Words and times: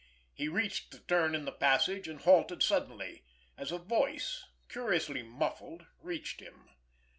He 0.33 0.47
reached 0.47 0.89
the 0.89 0.97
turn 1.01 1.35
in 1.35 1.45
the 1.45 1.51
passage, 1.51 2.07
and 2.07 2.19
halted 2.21 2.63
suddenly, 2.63 3.23
as 3.55 3.71
a 3.71 3.77
voice, 3.77 4.43
curiously 4.67 5.21
muffled, 5.21 5.85
reached 6.01 6.39
him. 6.39 6.69